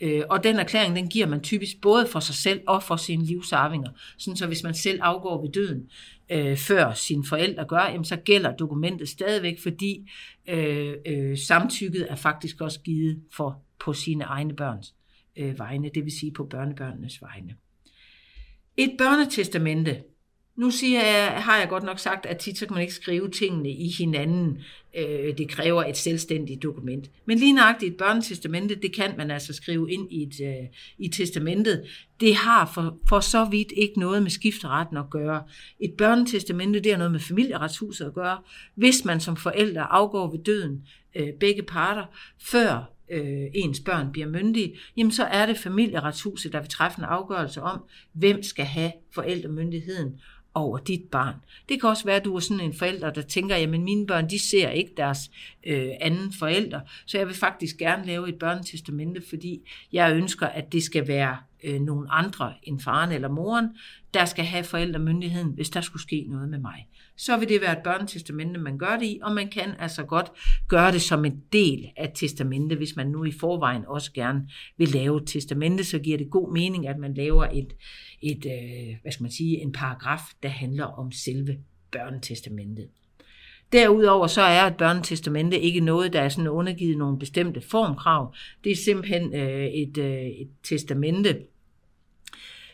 Øh, 0.00 0.22
og 0.30 0.44
den 0.44 0.56
erklæring, 0.56 0.96
den 0.96 1.08
giver 1.08 1.26
man 1.26 1.40
typisk 1.40 1.80
både 1.80 2.06
for 2.06 2.20
sig 2.20 2.34
selv 2.34 2.60
og 2.66 2.82
for 2.82 2.96
sine 2.96 3.24
livsarvinger. 3.24 3.90
Sådan 4.18 4.36
så 4.36 4.46
hvis 4.46 4.62
man 4.62 4.74
selv 4.74 4.98
afgår 5.02 5.42
ved 5.42 5.52
døden, 5.52 5.90
øh, 6.30 6.56
før 6.56 6.92
sine 6.94 7.24
forældre 7.28 7.64
gør, 7.64 7.88
jamen, 7.90 8.04
så 8.04 8.16
gælder 8.16 8.56
dokumentet 8.56 9.08
stadigvæk, 9.08 9.60
fordi 9.62 10.10
øh, 10.48 10.94
øh, 11.06 11.38
samtykket 11.38 12.06
er 12.10 12.16
faktisk 12.16 12.60
også 12.60 12.80
givet 12.80 13.22
for 13.32 13.62
på 13.78 13.92
sine 13.92 14.24
egne 14.24 14.56
børns 14.56 14.94
øh, 15.36 15.58
vegne, 15.58 15.90
det 15.94 16.04
vil 16.04 16.18
sige 16.18 16.32
på 16.32 16.44
børnebørnenes 16.44 17.22
vegne. 17.22 17.56
Et 18.76 18.92
børnetestamente, 18.98 20.02
Nu 20.56 20.70
siger 20.70 21.02
jeg, 21.06 21.42
har 21.42 21.58
jeg 21.58 21.68
godt 21.68 21.84
nok 21.84 21.98
sagt, 21.98 22.26
at 22.26 22.38
tit 22.38 22.58
så 22.58 22.66
kan 22.66 22.74
man 22.74 22.82
ikke 22.82 22.94
skrive 22.94 23.30
tingene 23.30 23.70
i 23.70 23.88
hinanden. 23.98 24.58
Øh, 24.98 25.38
det 25.38 25.48
kræver 25.48 25.84
et 25.84 25.96
selvstændigt 25.96 26.62
dokument. 26.62 27.10
Men 27.26 27.38
lige 27.38 27.52
nøjagtigt 27.52 27.92
et 27.92 27.96
børnetestamente, 27.98 28.74
det 28.74 28.94
kan 28.94 29.14
man 29.16 29.30
altså 29.30 29.52
skrive 29.52 29.92
ind 29.92 30.12
i, 30.12 30.22
et, 30.22 30.40
øh, 30.42 30.66
i 30.98 31.08
testamentet. 31.08 31.86
Det 32.20 32.34
har 32.34 32.70
for, 32.74 32.98
for 33.08 33.20
så 33.20 33.44
vidt 33.44 33.72
ikke 33.76 34.00
noget 34.00 34.22
med 34.22 34.30
skifteretten 34.30 34.96
at 34.96 35.10
gøre. 35.10 35.42
Et 35.80 35.94
børnetestamente, 35.98 36.80
det 36.80 36.92
har 36.92 36.98
noget 36.98 37.12
med 37.12 37.20
familieretshuset 37.20 38.04
at 38.04 38.14
gøre. 38.14 38.38
Hvis 38.74 39.04
man 39.04 39.20
som 39.20 39.36
forældre 39.36 39.92
afgår 39.92 40.30
ved 40.30 40.38
døden, 40.44 40.86
øh, 41.16 41.28
begge 41.40 41.62
parter, 41.62 42.04
før 42.40 42.95
øh, 43.10 43.46
ens 43.54 43.80
børn 43.80 44.12
bliver 44.12 44.28
myndige, 44.28 44.74
jamen 44.96 45.12
så 45.12 45.24
er 45.24 45.46
det 45.46 45.58
familieretshuset, 45.58 46.52
der 46.52 46.60
vil 46.60 46.68
træffe 46.68 46.98
en 46.98 47.04
afgørelse 47.04 47.62
om, 47.62 47.84
hvem 48.12 48.42
skal 48.42 48.64
have 48.64 48.92
forældremyndigheden 49.14 50.20
over 50.54 50.78
dit 50.78 51.02
barn. 51.02 51.34
Det 51.68 51.80
kan 51.80 51.88
også 51.90 52.04
være, 52.04 52.16
at 52.16 52.24
du 52.24 52.36
er 52.36 52.40
sådan 52.40 52.60
en 52.60 52.74
forælder, 52.74 53.10
der 53.10 53.22
tænker, 53.22 53.56
jamen 53.56 53.84
mine 53.84 54.06
børn, 54.06 54.30
de 54.30 54.38
ser 54.38 54.68
ikke 54.68 54.92
deres 54.96 55.30
øh, 55.66 55.88
anden 56.00 56.32
forælder, 56.38 56.80
så 57.06 57.18
jeg 57.18 57.26
vil 57.26 57.34
faktisk 57.34 57.76
gerne 57.76 58.06
lave 58.06 58.28
et 58.28 58.38
børnetestamente, 58.38 59.22
fordi 59.28 59.68
jeg 59.92 60.16
ønsker, 60.16 60.46
at 60.46 60.72
det 60.72 60.82
skal 60.82 61.08
være 61.08 61.36
øh, 61.64 61.80
nogen 61.80 62.06
andre 62.10 62.54
end 62.62 62.80
faren 62.80 63.12
eller 63.12 63.28
moren, 63.28 63.68
der 64.14 64.24
skal 64.24 64.44
have 64.44 64.64
forældremyndigheden, 64.64 65.52
hvis 65.52 65.70
der 65.70 65.80
skulle 65.80 66.02
ske 66.02 66.26
noget 66.28 66.48
med 66.48 66.58
mig. 66.58 66.86
Så 67.16 67.36
vil 67.36 67.48
det 67.48 67.60
være 67.60 67.72
et 67.72 67.82
børnetestamente, 67.84 68.60
man 68.60 68.78
gør 68.78 68.96
det 68.98 69.06
i, 69.06 69.18
og 69.22 69.32
man 69.32 69.48
kan 69.48 69.74
altså 69.78 70.04
godt 70.04 70.32
gøre 70.68 70.92
det 70.92 71.02
som 71.02 71.24
en 71.24 71.42
del 71.52 71.90
af 71.96 72.12
testamente, 72.14 72.76
hvis 72.76 72.96
man 72.96 73.06
nu 73.06 73.24
i 73.24 73.32
forvejen 73.32 73.82
også 73.86 74.12
gerne 74.12 74.48
vil 74.76 74.88
lave 74.88 75.22
et 75.22 75.28
testamente, 75.28 75.84
så 75.84 75.98
giver 75.98 76.18
det 76.18 76.30
god 76.30 76.52
mening, 76.52 76.88
at 76.88 76.98
man 76.98 77.14
laver 77.14 77.44
et, 77.44 77.72
et 78.22 78.46
øh, 78.46 78.96
hvad 79.02 79.12
skal 79.12 79.24
man 79.24 79.32
sige, 79.32 79.62
en 79.62 79.72
paragraf, 79.72 80.20
der 80.42 80.48
handler 80.48 80.84
om 80.84 81.12
selve 81.12 81.56
børnetestamentet. 81.90 82.88
Derudover 83.72 84.26
så 84.26 84.42
er 84.42 84.66
et 84.66 84.76
børnetestamente 84.76 85.60
ikke 85.60 85.80
noget, 85.80 86.12
der 86.12 86.20
er 86.20 86.28
sådan 86.28 86.48
undergivet 86.48 86.98
nogle 86.98 87.18
bestemte 87.18 87.60
formkrav. 87.60 88.34
Det 88.64 88.72
er 88.72 88.76
simpelthen 88.76 89.34
øh, 89.34 89.66
et, 89.66 89.98
øh, 89.98 90.26
et 90.26 90.48
testamente, 90.62 91.38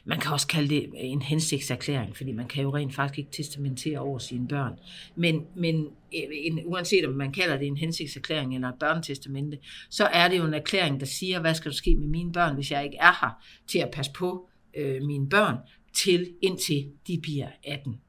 man 0.04 0.20
kan 0.20 0.32
også 0.32 0.46
kalde 0.46 0.68
det 0.68 0.90
en 0.94 1.22
hensigtserklæring, 1.22 2.16
fordi 2.16 2.32
man 2.32 2.48
kan 2.48 2.62
jo 2.62 2.74
rent 2.74 2.94
faktisk 2.94 3.18
ikke 3.18 3.30
testamentere 3.30 3.98
over 3.98 4.18
sine 4.18 4.48
børn. 4.48 4.78
Men, 5.16 5.46
men 5.56 5.84
øh, 6.14 6.22
en, 6.32 6.60
uanset 6.64 7.06
om 7.06 7.12
man 7.12 7.32
kalder 7.32 7.58
det 7.58 7.66
en 7.66 7.76
hensigtserklæring 7.76 8.54
eller 8.54 8.68
et 8.68 8.78
børnetestamente, 8.80 9.58
så 9.90 10.04
er 10.06 10.28
det 10.28 10.38
jo 10.38 10.44
en 10.44 10.54
erklæring, 10.54 11.00
der 11.00 11.06
siger, 11.06 11.40
hvad 11.40 11.54
skal 11.54 11.70
der 11.70 11.76
ske 11.76 11.96
med 11.96 12.08
mine 12.08 12.32
børn, 12.32 12.54
hvis 12.54 12.70
jeg 12.70 12.84
ikke 12.84 12.96
er 13.00 13.18
her 13.20 13.44
til 13.66 13.78
at 13.78 13.90
passe 13.90 14.12
på 14.12 14.48
øh, 14.76 15.02
mine 15.02 15.28
børn, 15.28 15.56
til 15.94 16.32
indtil 16.42 16.88
de 17.06 17.18
bliver 17.22 17.48
18. 17.64 18.00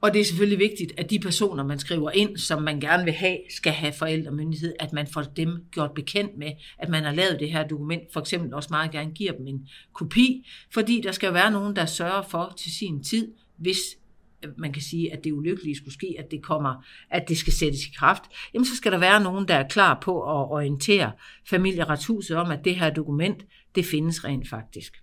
Og 0.00 0.14
det 0.14 0.20
er 0.20 0.24
selvfølgelig 0.24 0.58
vigtigt, 0.58 0.92
at 0.96 1.10
de 1.10 1.18
personer, 1.18 1.64
man 1.64 1.78
skriver 1.78 2.10
ind, 2.10 2.36
som 2.36 2.62
man 2.62 2.80
gerne 2.80 3.04
vil 3.04 3.12
have, 3.12 3.38
skal 3.50 3.72
have 3.72 3.92
forældremyndighed, 3.92 4.74
at 4.80 4.92
man 4.92 5.06
får 5.06 5.22
dem 5.22 5.64
gjort 5.70 5.92
bekendt 5.94 6.38
med, 6.38 6.52
at 6.78 6.88
man 6.88 7.04
har 7.04 7.12
lavet 7.12 7.40
det 7.40 7.50
her 7.50 7.68
dokument, 7.68 8.02
for 8.12 8.20
eksempel 8.20 8.54
også 8.54 8.68
meget 8.70 8.90
gerne 8.90 9.10
giver 9.10 9.32
dem 9.32 9.46
en 9.46 9.68
kopi, 9.92 10.46
fordi 10.72 11.00
der 11.00 11.12
skal 11.12 11.34
være 11.34 11.50
nogen, 11.50 11.76
der 11.76 11.86
sørger 11.86 12.22
for 12.22 12.54
til 12.56 12.72
sin 12.72 13.04
tid, 13.04 13.32
hvis 13.56 13.78
øh, 14.44 14.50
man 14.56 14.72
kan 14.72 14.82
sige, 14.82 15.12
at 15.12 15.24
det 15.24 15.32
ulykkelige 15.32 15.76
skulle 15.76 15.94
ske, 15.94 16.14
at 16.18 16.30
det 16.30 16.42
kommer, 16.42 16.84
at 17.10 17.28
det 17.28 17.38
skal 17.38 17.52
sættes 17.52 17.86
i 17.86 17.90
kraft, 17.96 18.22
jamen 18.54 18.66
så 18.66 18.76
skal 18.76 18.92
der 18.92 18.98
være 18.98 19.22
nogen, 19.22 19.48
der 19.48 19.54
er 19.54 19.68
klar 19.68 19.98
på 20.02 20.22
at 20.22 20.50
orientere 20.50 21.12
familieretshuset 21.50 22.36
om, 22.36 22.50
at 22.50 22.64
det 22.64 22.76
her 22.76 22.90
dokument, 22.90 23.46
det 23.74 23.84
findes 23.84 24.24
rent 24.24 24.48
faktisk. 24.48 25.02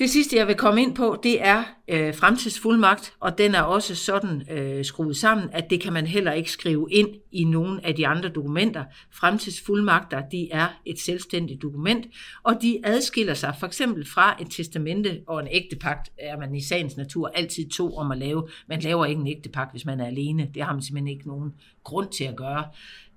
Det 0.00 0.10
sidste, 0.10 0.36
jeg 0.36 0.46
vil 0.46 0.56
komme 0.56 0.82
ind 0.82 0.94
på, 0.94 1.20
det 1.22 1.42
er 1.42 1.64
øh, 1.88 2.14
fremtidsfuldmagt, 2.14 3.14
og 3.20 3.38
den 3.38 3.54
er 3.54 3.62
også 3.62 3.94
sådan 3.94 4.42
øh, 4.50 4.84
skruet 4.84 5.16
sammen, 5.16 5.48
at 5.52 5.70
det 5.70 5.80
kan 5.80 5.92
man 5.92 6.06
heller 6.06 6.32
ikke 6.32 6.50
skrive 6.50 6.88
ind 6.90 7.08
i 7.32 7.44
nogen 7.44 7.80
af 7.80 7.94
de 7.94 8.06
andre 8.06 8.28
dokumenter. 8.28 8.84
Fremtidsfuldmagter, 9.12 10.28
de 10.28 10.48
er 10.52 10.68
et 10.86 10.98
selvstændigt 10.98 11.62
dokument, 11.62 12.06
og 12.42 12.58
de 12.62 12.80
adskiller 12.84 13.34
sig 13.34 13.54
for 13.60 13.66
eksempel 13.66 14.06
fra 14.06 14.36
et 14.40 14.46
testamente 14.50 15.20
og 15.26 15.40
en 15.40 15.48
ægtepagt, 15.50 16.10
er 16.18 16.38
man 16.38 16.54
i 16.54 16.62
sagens 16.62 16.96
natur 16.96 17.28
altid 17.34 17.68
to 17.68 17.96
om 17.96 18.10
at 18.10 18.18
lave. 18.18 18.48
Man 18.68 18.80
laver 18.80 19.06
ikke 19.06 19.20
en 19.20 19.26
ægtepagt, 19.26 19.70
hvis 19.70 19.84
man 19.84 20.00
er 20.00 20.06
alene. 20.06 20.50
Det 20.54 20.62
har 20.62 20.72
man 20.72 20.82
simpelthen 20.82 21.16
ikke 21.16 21.28
nogen 21.28 21.52
grund 21.84 22.08
til 22.08 22.24
at 22.24 22.36
gøre. 22.36 22.64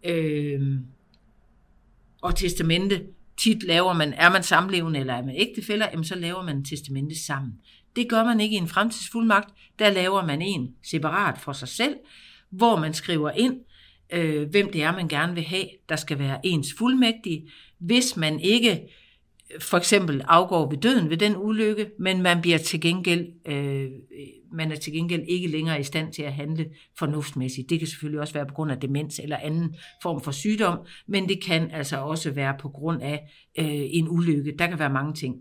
Øh, 0.04 0.78
og 2.22 2.36
testamente 2.36 3.02
tit 3.38 3.64
laver 3.64 3.94
man, 3.94 4.14
er 4.14 4.30
man 4.30 4.44
samlevende 4.44 5.00
eller 5.00 5.14
er 5.14 5.26
man 5.26 5.36
ægtefæller, 5.36 5.88
jamen 5.92 6.04
så 6.04 6.16
laver 6.16 6.44
man 6.44 6.58
en 6.58 6.66
testamente 6.66 7.26
sammen. 7.26 7.54
Det 7.96 8.10
gør 8.10 8.24
man 8.24 8.40
ikke 8.40 8.56
i 8.56 8.58
en 8.60 8.68
fremtidsfuldmagt. 8.68 9.54
Der 9.80 9.90
laver 9.90 10.26
man 10.26 10.42
en 10.42 10.76
separat 10.84 11.38
for 11.38 11.54
sig 11.54 11.68
selv, 11.68 11.96
hvor 12.50 12.80
man 12.80 12.94
skriver 12.94 13.32
ind, 13.32 13.60
øh, 14.14 14.50
hvem 14.50 14.72
det 14.72 14.84
er, 14.84 14.92
man 14.92 15.08
gerne 15.08 15.34
vil 15.34 15.44
have, 15.44 15.66
der 15.90 15.96
skal 15.96 16.20
være 16.20 16.40
ens 16.44 16.68
fuldmægtige. 16.78 17.50
Hvis 17.80 18.18
man 18.18 18.40
ikke 18.40 18.82
for 19.60 19.78
eksempel 19.78 20.22
afgår 20.28 20.70
ved 20.70 20.78
døden 20.78 21.10
ved 21.10 21.18
den 21.18 21.36
ulykke, 21.38 21.90
men 22.00 22.22
man 22.22 22.42
bliver 22.42 22.58
til 22.58 22.82
gengæld, 22.82 23.28
øh, 23.46 23.92
man 24.52 24.72
er 24.72 24.76
til 24.76 24.94
gengæld 24.94 25.24
ikke 25.28 25.48
længere 25.48 25.80
i 25.80 25.84
stand 25.84 26.14
til 26.14 26.24
at 26.24 26.34
handle 26.34 26.70
fornuftsmæssigt. 27.00 27.70
Det 27.70 27.80
kan 27.80 27.88
selvfølgelig 27.88 28.22
også 28.22 28.34
være 28.34 28.46
på 28.46 28.54
grund 28.54 28.72
af 28.72 28.80
demens 28.80 29.20
eller 29.20 29.38
anden 29.38 29.76
form 30.02 30.22
for 30.22 30.32
sygdom, 30.32 30.80
men 31.08 31.30
det 31.30 31.44
kan 31.44 31.72
altså 31.72 31.98
også 31.98 32.32
være 32.32 32.56
på 32.60 32.70
grund 32.70 33.02
af 33.02 33.32
øh, 33.60 33.66
en 33.70 34.10
ulykke. 34.10 34.56
Der 34.60 34.68
kan 34.68 34.80
være 34.80 34.90
mange 34.90 35.14
ting, 35.14 35.36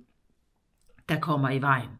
der 1.08 1.20
kommer 1.20 1.50
i 1.50 1.62
vejen. 1.62 1.90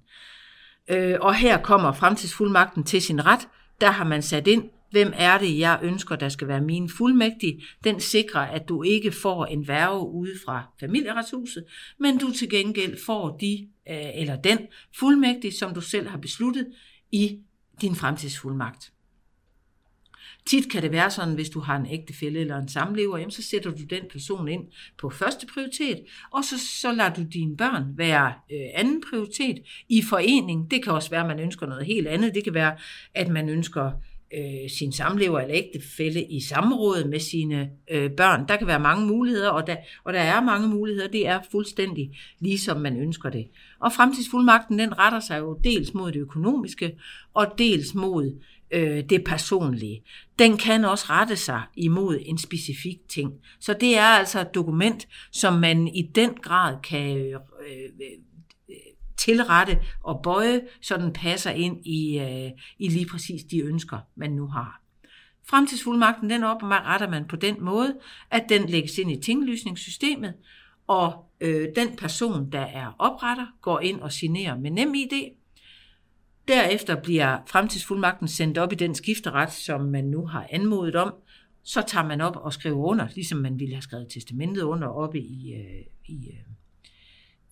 Øh, 0.89 1.17
og 1.21 1.35
her 1.35 1.59
kommer 1.63 1.93
fremtidsfuldmagten 1.93 2.85
til 2.85 3.03
sin 3.03 3.27
ret. 3.27 3.49
Der 3.81 3.91
har 3.91 4.05
man 4.05 4.23
sat 4.23 4.47
ind, 4.47 4.65
Hvem 4.93 5.13
er 5.17 5.39
det, 5.39 5.59
jeg 5.59 5.79
ønsker, 5.83 6.17
der 6.17 6.29
skal 6.29 6.49
være 6.49 6.61
min 6.61 6.89
fuldmægtige? 6.89 7.63
Den 7.85 8.01
sikrer, 8.01 8.41
at 8.41 8.69
du 8.69 8.83
ikke 8.83 9.13
får 9.13 9.47
en 9.47 9.69
værve 9.69 10.09
ude 10.09 10.33
fra 10.47 10.63
familieretshuset, 10.81 11.65
men 11.99 12.19
du 12.19 12.33
til 12.33 12.51
gengæld 12.51 12.99
får 13.07 13.37
de 13.37 13.69
øh, 13.89 14.21
eller 14.21 14.37
den 14.37 14.59
fuldmægtige, 14.99 15.53
som 15.53 15.75
du 15.75 15.81
selv 15.81 16.09
har 16.09 16.19
besluttet 16.19 16.67
i 17.13 17.39
din 17.81 17.95
fremtidsfuldmagt. 17.95 18.93
Tit 20.47 20.71
kan 20.71 20.83
det 20.83 20.93
være 20.93 21.11
sådan, 21.11 21.35
hvis 21.35 21.51
du 21.51 21.61
har 21.61 21.77
en 21.77 21.87
ægtefælle 21.87 22.41
eller 22.41 22.57
en 22.57 22.69
samlever, 22.69 23.19
jamen, 23.19 23.31
så 23.31 23.43
sætter 23.43 23.71
du 23.71 23.85
den 23.91 24.03
person 24.11 24.49
ind 24.49 24.65
på 24.99 25.11
første 25.11 25.47
prioritet, 25.47 26.01
og 26.33 26.45
så, 26.45 26.67
så 26.81 26.93
lader 26.93 27.15
du 27.15 27.23
dine 27.23 27.57
børn 27.57 27.85
være 27.97 28.33
øh, 28.53 28.67
anden 28.75 29.03
prioritet 29.11 29.59
i 29.89 30.03
forening. 30.03 30.71
Det 30.71 30.85
kan 30.85 30.93
også 30.93 31.11
være, 31.11 31.21
at 31.21 31.27
man 31.27 31.41
ønsker 31.41 31.67
noget 31.67 31.87
helt 31.87 32.09
andet. 32.09 32.35
Det 32.35 32.45
kan 32.45 32.55
være, 32.55 32.77
at 33.15 33.29
man 33.29 33.49
ønsker 33.49 33.93
øh, 34.39 34.71
sin 34.71 34.93
samlever 34.93 35.41
eller 35.41 35.57
ægtefælle 35.57 36.25
i 36.25 36.41
samråd 36.41 37.05
med 37.05 37.21
sine 37.21 37.71
øh, 37.91 38.11
børn. 38.11 38.49
Der 38.49 38.57
kan 38.57 38.67
være 38.67 38.81
mange 38.81 39.07
muligheder, 39.07 39.51
og 39.51 39.67
der, 39.67 39.77
og 40.05 40.13
der 40.13 40.21
er 40.21 40.41
mange 40.41 40.69
muligheder. 40.69 41.09
Det 41.09 41.27
er 41.27 41.41
fuldstændig 41.51 42.11
ligesom 42.41 42.81
man 42.81 42.97
ønsker 42.97 43.31
det. 43.31 43.49
Og 43.81 43.93
fremtidsfuldmagten, 43.93 44.79
den 44.79 44.99
retter 44.99 45.21
sig 45.21 45.39
jo 45.39 45.61
dels 45.65 45.95
mod 45.95 46.13
det 46.13 46.21
økonomiske, 46.21 46.99
og 47.35 47.47
dels 47.59 47.95
mod 47.95 48.41
øh, 48.71 49.05
det 49.11 49.25
personlige. 49.25 50.03
Den 50.39 50.57
kan 50.57 50.85
også 50.85 51.05
rette 51.11 51.37
sig 51.37 51.63
imod 51.77 52.19
en 52.23 52.39
specifik 52.39 52.99
ting. 53.09 53.33
Så 53.61 53.75
det 53.81 53.97
er 53.97 54.03
altså 54.03 54.41
et 54.41 54.55
dokument, 54.55 55.09
som 55.33 55.55
man 55.55 55.89
i 55.89 56.03
den 56.03 56.31
grad 56.43 56.77
kan 56.83 57.17
øh, 57.17 57.33
øh 57.33 57.39
tilrette 59.25 59.79
og 60.03 60.21
bøje, 60.23 60.61
så 60.81 60.97
den 60.97 61.13
passer 61.13 61.51
ind 61.51 61.87
i, 61.87 62.19
øh, 62.19 62.51
i 62.79 62.89
lige 62.89 63.07
præcis 63.07 63.45
de 63.45 63.61
ønsker, 63.61 63.99
man 64.15 64.33
nu 64.33 64.47
har. 64.47 64.83
Fremtidsfuldmagten 65.45 66.31
den 66.31 66.45
opretter 66.45 67.11
man 67.11 67.25
på 67.29 67.37
den 67.37 67.57
måde, 67.61 67.99
at 68.31 68.45
den 68.49 68.69
lægges 68.69 68.99
ind 68.99 69.11
i 69.11 69.21
tinglysningssystemet, 69.21 70.35
og 70.87 71.25
øh, 71.41 71.69
den 71.77 71.97
person, 71.97 72.53
der 72.53 72.61
er 72.61 72.97
opretter, 72.99 73.47
går 73.61 73.81
ind 73.81 74.01
og 74.01 74.13
signerer 74.13 74.59
med 74.59 74.71
nem 74.71 74.95
ID. 74.95 75.33
Derefter 76.49 77.03
bliver 77.03 77.39
fremtidsfuldmagten 77.47 78.29
sendt 78.29 78.59
op 78.59 78.73
i 78.73 78.77
den 78.77 78.95
skifteret, 78.95 79.53
som 79.53 79.81
man 79.81 80.05
nu 80.05 80.27
har 80.27 80.47
anmodet 80.51 80.97
om. 80.97 81.15
Så 81.63 81.83
tager 81.87 82.07
man 82.07 82.21
op 82.21 82.37
og 82.37 82.53
skriver 82.53 82.85
under, 82.85 83.09
ligesom 83.15 83.39
man 83.39 83.59
ville 83.59 83.75
have 83.75 83.83
skrevet 83.83 84.09
testamentet 84.11 84.63
under 84.63 84.89
oppe 84.89 85.21
i, 85.21 85.55
øh, 85.55 85.87
i, 86.07 86.29
øh, 86.29 86.55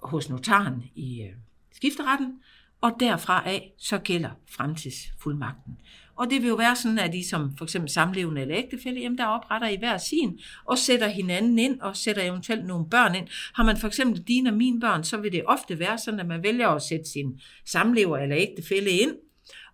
hos 0.02 0.30
notaren 0.30 0.82
i, 0.94 1.22
øh, 1.22 1.32
skifteretten, 1.72 2.32
og 2.80 2.92
derfra 3.00 3.42
af 3.46 3.72
så 3.78 3.98
gælder 3.98 4.30
fremtidsfuldmagten. 4.50 5.78
Og 6.16 6.30
det 6.30 6.42
vil 6.42 6.48
jo 6.48 6.54
være 6.54 6.76
sådan, 6.76 6.98
at 6.98 7.14
I 7.14 7.28
som 7.28 7.56
for 7.56 7.64
eksempel 7.64 7.90
samlevende 7.90 8.40
eller 8.40 8.56
ægtefælde, 8.56 9.00
jamen 9.00 9.18
der 9.18 9.26
opretter 9.26 9.68
I 9.68 9.76
hver 9.76 9.98
sin, 9.98 10.38
og 10.64 10.78
sætter 10.78 11.08
hinanden 11.08 11.58
ind, 11.58 11.80
og 11.80 11.96
sætter 11.96 12.22
eventuelt 12.22 12.66
nogle 12.66 12.90
børn 12.90 13.14
ind. 13.14 13.28
Har 13.54 13.64
man 13.64 13.76
for 13.76 13.86
eksempel 13.86 14.22
dine 14.22 14.50
og 14.50 14.56
mine 14.56 14.80
børn, 14.80 15.04
så 15.04 15.16
vil 15.16 15.32
det 15.32 15.42
ofte 15.46 15.78
være 15.78 15.98
sådan, 15.98 16.20
at 16.20 16.26
man 16.26 16.42
vælger 16.42 16.68
at 16.68 16.82
sætte 16.82 17.04
sin 17.04 17.40
samlever 17.66 18.18
eller 18.18 18.36
ægtefælde 18.38 18.90
ind, 18.90 19.14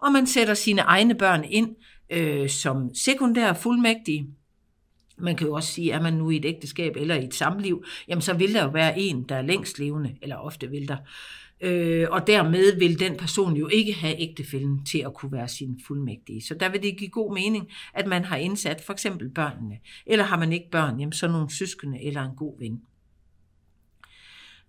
og 0.03 0.13
man 0.13 0.27
sætter 0.27 0.55
sine 0.55 0.81
egne 0.81 1.15
børn 1.15 1.45
ind 1.45 1.77
øh, 2.11 2.49
som 2.49 2.95
sekundære 2.95 3.55
fuldmægtige. 3.55 4.27
Man 5.19 5.37
kan 5.37 5.47
jo 5.47 5.55
også 5.55 5.73
sige, 5.73 5.95
at 5.95 6.03
man 6.03 6.15
nu 6.15 6.31
i 6.31 6.37
et 6.37 6.45
ægteskab 6.45 6.97
eller 6.97 7.15
i 7.15 7.25
et 7.25 7.35
samliv, 7.35 7.85
jamen 8.09 8.23
så 8.23 8.35
vil 8.35 8.55
der 8.55 8.65
jo 8.65 8.71
være 8.71 8.99
en, 8.99 9.23
der 9.23 9.37
er 9.37 9.43
længst 9.43 9.79
levende, 9.79 10.17
eller 10.23 10.37
ofte 10.37 10.71
vil 10.71 10.89
der 10.89 10.97
Øh, 11.61 12.07
og 12.11 12.27
dermed 12.27 12.79
vil 12.79 12.99
den 13.01 13.17
person 13.17 13.57
jo 13.57 13.69
ikke 13.69 13.93
have 13.93 14.21
ægtefælden 14.21 14.85
til 14.85 14.99
at 14.99 15.15
kunne 15.15 15.33
være 15.33 15.49
sin 15.49 15.81
fuldmægtige. 15.87 16.43
Så 16.43 16.55
der 16.55 16.69
vil 16.69 16.83
det 16.83 16.99
give 16.99 17.11
god 17.11 17.35
mening, 17.35 17.69
at 17.95 18.07
man 18.07 18.25
har 18.25 18.37
indsat 18.37 18.81
for 18.81 18.93
eksempel 18.93 19.29
børnene. 19.29 19.79
Eller 20.07 20.25
har 20.25 20.39
man 20.39 20.53
ikke 20.53 20.71
børn, 20.71 21.01
jamen 21.01 21.13
så 21.13 21.29
nogle 21.29 21.51
søskende 21.51 22.03
eller 22.03 22.23
en 22.23 22.37
god 22.37 22.59
ven. 22.59 22.83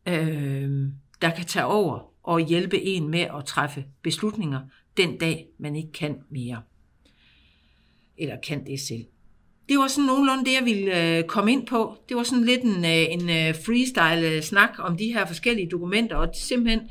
Øh, 0.08 0.91
der 1.22 1.29
kan 1.29 1.46
tage 1.46 1.65
over 1.65 2.13
og 2.24 2.39
hjælpe 2.39 2.82
en 2.82 3.10
med 3.10 3.20
at 3.20 3.46
træffe 3.46 3.86
beslutninger 4.01 4.62
den 4.98 5.17
dag, 5.17 5.48
man 5.58 5.75
ikke 5.75 5.91
kan 5.91 6.22
mere. 6.29 6.62
Eller 8.17 8.38
kan 8.48 8.65
det 8.65 8.79
selv. 8.79 9.06
Det 9.69 9.77
var 9.77 9.88
sådan 9.88 10.05
nogenlunde 10.05 10.45
det, 10.45 10.53
jeg 10.53 10.65
ville 10.65 11.17
øh, 11.17 11.24
komme 11.24 11.51
ind 11.51 11.67
på. 11.67 11.97
Det 12.09 12.17
var 12.17 12.24
sådan 12.24 12.45
lidt 12.45 12.62
en, 12.62 12.86
øh, 12.86 13.05
en 13.13 13.29
øh, 13.29 13.55
freestyle 13.65 14.41
snak 14.41 14.69
om 14.79 14.97
de 14.97 15.13
her 15.13 15.25
forskellige 15.25 15.69
dokumenter, 15.69 16.15
og 16.15 16.27
det 16.27 16.33
er 16.33 16.45
simpelthen 16.45 16.81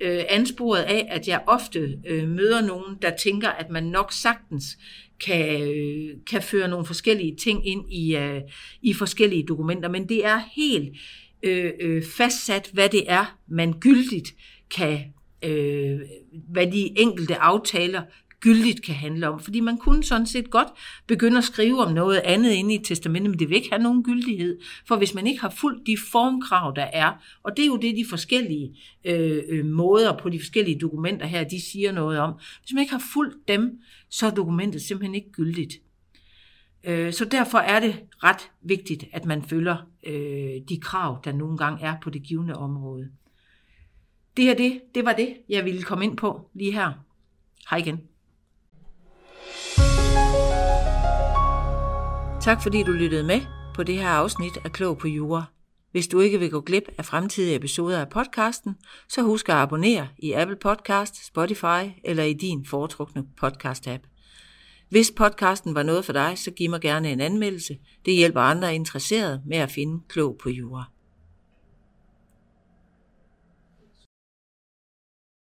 øh, 0.00 0.24
ansporet 0.28 0.82
af, 0.82 1.06
at 1.10 1.28
jeg 1.28 1.42
ofte 1.46 1.98
øh, 2.06 2.28
møder 2.28 2.66
nogen, 2.66 2.96
der 3.02 3.10
tænker, 3.16 3.48
at 3.48 3.70
man 3.70 3.84
nok 3.84 4.12
sagtens 4.12 4.78
kan, 5.24 5.62
øh, 5.62 6.16
kan 6.30 6.42
føre 6.42 6.68
nogle 6.68 6.86
forskellige 6.86 7.36
ting 7.36 7.66
ind 7.68 7.92
i, 7.92 8.16
øh, 8.16 8.40
i 8.82 8.92
forskellige 8.94 9.46
dokumenter, 9.48 9.88
men 9.88 10.08
det 10.08 10.26
er 10.26 10.40
helt 10.56 10.96
øh, 11.42 11.72
øh, 11.80 12.02
fastsat, 12.16 12.70
hvad 12.72 12.88
det 12.88 13.04
er, 13.08 13.38
man 13.48 13.72
gyldigt 13.72 14.34
kan, 14.70 14.98
øh, 15.44 16.00
hvad 16.48 16.66
de 16.66 16.98
enkelte 16.98 17.36
aftaler 17.36 18.02
gyldigt 18.40 18.82
kan 18.82 18.94
handle 18.94 19.28
om. 19.28 19.40
Fordi 19.40 19.60
man 19.60 19.78
kunne 19.78 20.04
sådan 20.04 20.26
set 20.26 20.50
godt 20.50 20.68
begynde 21.06 21.38
at 21.38 21.44
skrive 21.44 21.84
om 21.84 21.92
noget 21.92 22.18
andet 22.18 22.50
inde 22.50 22.74
i 22.74 22.84
testamentet, 22.84 23.30
men 23.30 23.38
det 23.38 23.48
vil 23.48 23.56
ikke 23.56 23.70
have 23.70 23.82
nogen 23.82 24.02
gyldighed. 24.02 24.58
For 24.88 24.96
hvis 24.96 25.14
man 25.14 25.26
ikke 25.26 25.40
har 25.40 25.50
fulgt 25.50 25.86
de 25.86 25.96
formkrav, 26.12 26.72
der 26.76 26.82
er, 26.92 27.12
og 27.42 27.56
det 27.56 27.62
er 27.62 27.66
jo 27.66 27.76
det, 27.76 27.96
de 27.96 28.04
forskellige 28.10 28.78
øh, 29.04 29.42
øh, 29.48 29.64
måder 29.64 30.18
på 30.18 30.28
de 30.28 30.38
forskellige 30.38 30.78
dokumenter 30.78 31.26
her, 31.26 31.44
de 31.44 31.60
siger 31.60 31.92
noget 31.92 32.18
om. 32.18 32.34
Hvis 32.60 32.72
man 32.72 32.80
ikke 32.80 32.92
har 32.92 33.04
fulgt 33.12 33.48
dem, 33.48 33.80
så 34.08 34.26
er 34.26 34.30
dokumentet 34.30 34.82
simpelthen 34.82 35.14
ikke 35.14 35.32
gyldigt. 35.32 35.74
Øh, 36.84 37.12
så 37.12 37.24
derfor 37.24 37.58
er 37.58 37.80
det 37.80 37.96
ret 38.22 38.50
vigtigt, 38.62 39.04
at 39.12 39.24
man 39.24 39.42
følger 39.42 39.76
øh, 40.06 40.60
de 40.68 40.80
krav, 40.80 41.20
der 41.24 41.32
nogle 41.32 41.58
gange 41.58 41.84
er 41.84 41.94
på 42.02 42.10
det 42.10 42.22
givende 42.22 42.54
område. 42.54 43.10
Det 44.36 44.44
her 44.44 44.54
det, 44.54 44.80
det 44.94 45.04
var 45.04 45.12
det, 45.12 45.36
jeg 45.48 45.64
ville 45.64 45.82
komme 45.82 46.04
ind 46.04 46.16
på 46.16 46.50
lige 46.54 46.72
her. 46.72 46.92
Hej 47.70 47.78
igen. 47.78 48.00
Tak 52.46 52.62
fordi 52.62 52.82
du 52.82 52.92
lyttede 52.92 53.22
med 53.22 53.40
på 53.74 53.82
det 53.82 53.94
her 53.94 54.08
afsnit 54.08 54.58
af 54.64 54.72
Klog 54.72 54.98
på 54.98 55.08
Jura. 55.08 55.44
Hvis 55.92 56.08
du 56.08 56.20
ikke 56.20 56.38
vil 56.38 56.50
gå 56.50 56.60
glip 56.60 56.82
af 56.98 57.04
fremtidige 57.04 57.56
episoder 57.56 58.00
af 58.00 58.08
podcasten, 58.08 58.76
så 59.08 59.22
husk 59.22 59.48
at 59.48 59.54
abonnere 59.54 60.08
i 60.18 60.32
Apple 60.32 60.56
Podcast, 60.56 61.26
Spotify 61.26 61.90
eller 62.04 62.22
i 62.22 62.32
din 62.32 62.66
foretrukne 62.66 63.24
podcast-app. 63.42 64.00
Hvis 64.88 65.12
podcasten 65.16 65.74
var 65.74 65.82
noget 65.82 66.04
for 66.04 66.12
dig, 66.12 66.32
så 66.36 66.50
giv 66.50 66.70
mig 66.70 66.80
gerne 66.80 67.12
en 67.12 67.20
anmeldelse. 67.20 67.78
Det 68.04 68.14
hjælper 68.14 68.40
andre 68.40 68.74
interesserede 68.74 69.42
med 69.46 69.56
at 69.56 69.70
finde 69.70 70.00
klog 70.08 70.36
på 70.42 70.50
jura. 70.50 70.84